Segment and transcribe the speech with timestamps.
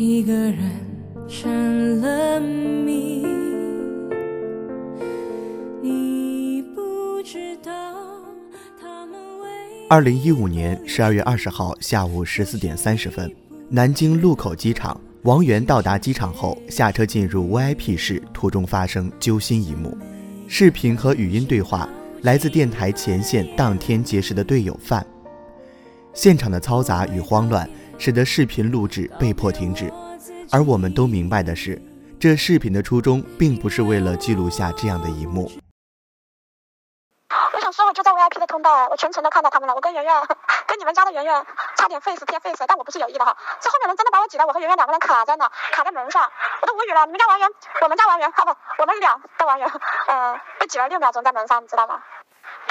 [0.00, 0.56] 一个人
[1.28, 3.26] 成了谜，
[5.82, 7.72] 你不知道
[8.80, 9.18] 他们
[9.90, 13.28] 二零一五年十二月二十号下午十四点三十分，
[13.68, 19.98] 南京禄口机场，王源到达机场后下车进入 VIP 室，途中发生揪心一幕。
[20.46, 21.88] 视频和语音对话
[22.22, 25.04] 来自电台前线当天结识的队友范。
[26.14, 27.68] 现场的嘈杂与慌乱
[27.98, 29.92] 使得视频录制被迫停止，
[30.52, 31.80] 而我们都明白的是，
[32.18, 35.50] 这视频的初衷并不是为了记录下这样的一幕。
[37.52, 39.74] 我想说，我就在 VIP 的通道，我全程都看到他们了。
[39.74, 40.14] 我跟圆圆，
[40.66, 41.46] 跟你们家的圆圆
[41.76, 46.22] 差点 face 贴 face，但我不是有意的哈，这后面人真的把我挤得我和圆圆两个人卡在那，卡在门上，
[46.62, 47.04] 我都无语了。
[47.04, 47.48] 你们家王源，
[47.82, 49.68] 我们家王源，啊不，我们俩的王源，
[50.06, 52.00] 呃，被挤了六秒钟在门上，你知道吗？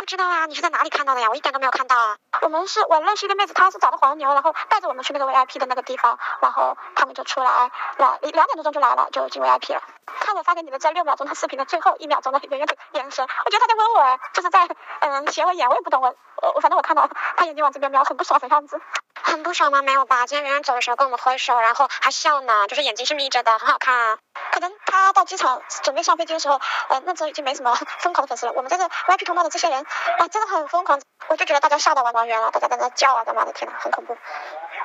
[0.08, 1.28] 知道啊，你是在哪里看到的呀？
[1.30, 2.16] 我一点都没有看到啊。
[2.42, 9.82] 我们是我认识一个妹子，她是找的黄牛，然后带着我们去那个 VIP 的那个地方，然后他们就出来两，两点多钟就来了，就进 VIP 了。
[10.06, 14.66] 看我发给你的这六秒钟的视频的最后一秒钟的圆圆的眼神，我觉得他在问我，就是在
[15.02, 18.80] 嗯斜我眼，我也不懂，我我我反正我看到他眼睛往这边瞄，很不爽的样子。
[19.28, 19.82] 很不爽吗？
[19.82, 20.26] 没有吧。
[20.26, 24.18] 今天圆圆走的时候跟我们挥手，然后还笑呢，就是眼睛是眯着的，很好看啊。
[24.52, 28.54] 可能他到机场准备上飞机的时候，呃，那时候已经没什么 疯狂的粉丝了。
[28.56, 29.86] 我们这个 VIP 通道的这些人
[30.18, 31.02] 啊，真的很疯狂。
[31.28, 34.18] 我就觉得大家吓到王王源了，大家在那叫啊干嘛的，天呐，很恐怖。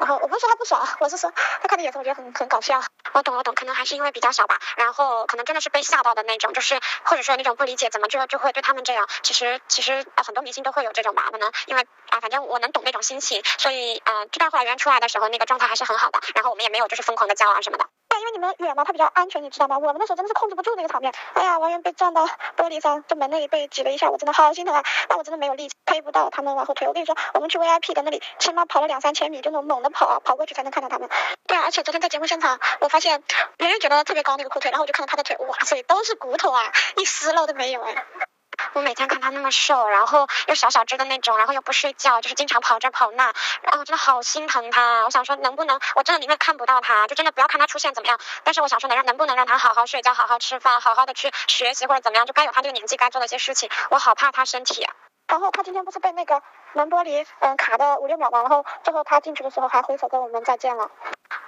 [0.03, 2.83] 然后我不是说他不爽，我是说他看的眼神，我觉得很很搞笑。
[3.13, 9.09] 我懂，我懂，可能还是因为比较小吧，然后可能真的是被吓到的那种，就是或者说那种不理解怎么就就会对他们这样。
[9.23, 16.19] 其实其实、啊、很多明星都会有这种吧，可能因为啊，反正我能懂那种心情，所以呃，这段后来原出来的时候，那个状态还是很好的。
[16.35, 17.87] 然后我们也没有就是疯狂的交往什么的。
[18.23, 19.77] 因为你们远嘛，他比较安全，你知道吗？
[19.77, 21.13] 我们那时候真的是控制不住那个场面。
[21.35, 22.25] 哎呀，王源被撞到
[22.57, 24.85] 玻璃上，就门那里被挤了一下，我真的好心疼啊！
[25.09, 26.87] 那我真的没有力气推不到他们往后推。
[26.87, 31.09] 我跟你说，我们去 VIP 的那里，起码跑了两三千米，就那种猛的跑，跑过去才能看到他们。
[31.49, 33.25] 对啊，而且昨天在节目现场，我发现
[33.57, 38.07] 别人觉得特别高那个裤腿，然后我就看到他的腿，哇塞，都是骨头啊，一丝肉都没有哎。
[38.75, 45.05] 我每天看他那么瘦，然后又小小只的那种，然后又不睡觉，就是经常跑这跑那，然后真的好心疼他。
[45.05, 48.19] 我想说，能不能我真的宁愿看不到他，就真的不要看他出现怎么样？
[48.45, 53.69] 但是我想说，能让能不能让他好好睡觉，好好吃饭，好好的去学习或者怎么样，就该有他这个年纪该做的一些事情。
[53.91, 54.87] 我好怕他身体。
[55.29, 56.43] 然后他今天不是被那个
[56.75, 60.91] 门玻璃嗯卡的五六秒嘛，然后最后他进去的时候还挥手跟我们再见了。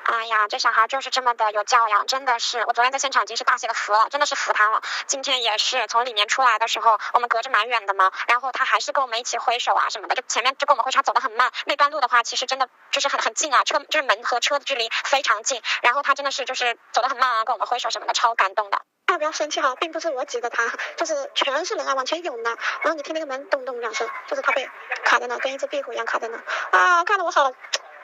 [0.05, 2.59] 哎呀，这小孩就是这么的有教养，真的是。
[2.67, 4.83] 我昨天在现场已经是大写的服了，真的是服他了。
[5.07, 11.51] 今天也是从里面出来的时候，我们隔着蛮远的嘛，然后他还是跟我们一起挥手啊什么的，就前面就跟我们挥手，他走得很慢。
[11.65, 15.63] 那段路的话，其实真的就是很很近啊，车就是门和车的距离非常近。
[15.83, 18.83] 然后他真的是就是走得很慢啊，跟我们挥手什么的，超感动的。
[19.07, 22.55] 大家不要生气哈，并不是我挤的他，就是全是人啊往前涌呢。
[22.83, 24.69] 然后你听那个门咚咚两声，就是他被
[25.05, 26.39] 卡在那，跟一只壁虎一样卡在那。
[26.79, 27.51] 啊，看得我好。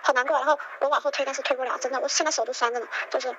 [0.03, 3.35] 好难过，然后我往后推，但是推不了，真的，我现在手都酸着呢，就是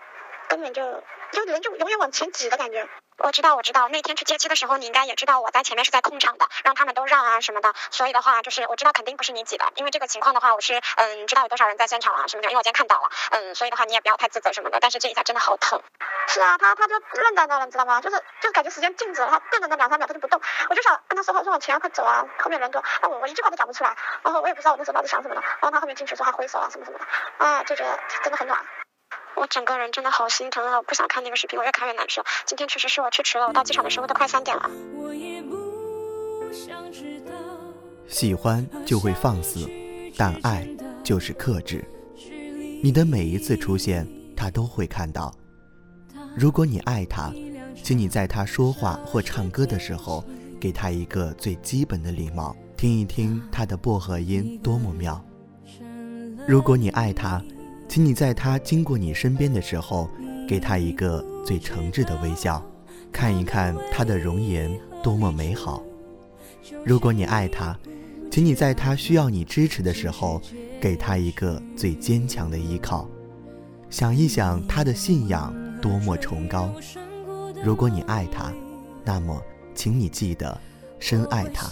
[0.48, 2.88] 根本就就人就永远往前挤的感觉。
[3.24, 7.74] 我知道，我知道，那天去接机的时候，你应该也知道我在前面是在控场的，让他们都让啊什么的。
[7.92, 14.80] 所以的话，就是我知道肯定不是你挤的，因为这个情况的话，我是嗯知道有多少人在现场啊什么的，因为我今天看到了，嗯，所以的话你也不要太自责什么的。
[14.80, 15.82] 但是这一下真的好疼。
[16.28, 18.02] 是啊，他他就愣在那了，你知道吗？
[18.02, 20.42] 就是就感觉时间静止了，他顿着那两三秒他就不动。
[20.70, 22.84] 我就想跟他说话，说往前，快走啊，后面人多。
[23.02, 25.42] 那我我一句话都讲不出来，然后我也不知道我那时候脑子想什么的。
[25.42, 27.06] 然后他后面进去说还挥手啊什么什么的，
[27.46, 28.60] 啊，就觉得真的很暖。
[29.42, 30.78] 我整个人真的好心疼啊！
[30.78, 32.24] 我不想看那个视频，我越看越难受。
[32.46, 34.70] 今天确实是我去迟了，我到机场的时候都快三点了。
[38.08, 39.68] 喜欢就会放肆，
[40.16, 40.68] 但爱
[41.04, 41.84] 就是克制。
[42.84, 44.08] 你的每一次出现，
[44.38, 45.34] 他都会看到。
[46.38, 47.34] 如果你爱他，
[47.84, 50.24] 请你在他说话或唱歌的时候，
[50.60, 55.20] 给他一个最基本的礼貌，听一听他的薄荷音多么妙。
[56.48, 57.42] 如果你爱他，
[57.92, 60.10] 请你在他经过你身边的时候，
[60.48, 62.66] 给他一个最诚挚的微笑，
[63.12, 64.72] 看一看他的容颜
[65.04, 65.84] 多么美好。
[66.86, 67.78] 如果你爱他，
[68.32, 70.42] 请你在他需要你支持的时候，
[70.80, 73.10] 给他一个最坚强的依靠，
[73.90, 76.74] 想一想他的信仰多么崇高。
[77.62, 78.54] 如果你爱他，
[79.04, 79.38] 那么
[79.76, 80.58] 请你记得
[80.98, 81.70] 深爱他。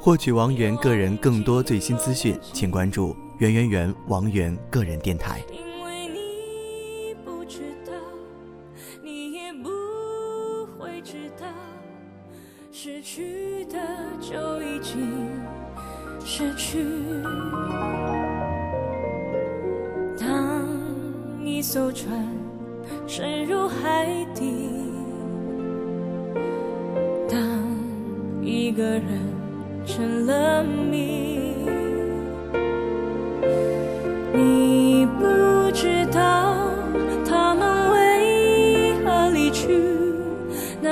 [0.00, 3.14] 获取王源个人更多最新资讯，请关注。
[3.42, 5.42] 圆圆圆王源个人电台。
[5.50, 7.92] 因为你不知道
[9.02, 9.68] 你也不
[10.78, 11.46] 会知道，
[12.70, 13.80] 失去的
[14.20, 15.28] 就已经
[16.24, 16.86] 失去。
[20.16, 20.64] 当
[21.44, 22.24] 一艘船
[23.08, 24.06] 沉入海
[24.36, 24.68] 底，
[27.28, 27.40] 当
[28.40, 29.02] 一个人
[29.84, 31.51] 成了谜。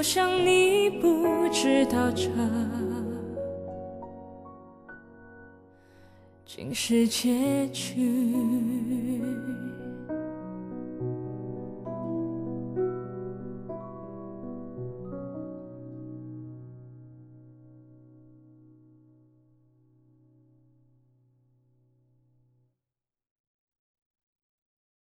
[0.00, 2.30] 就像你不知道这
[6.46, 8.10] 竟是结局。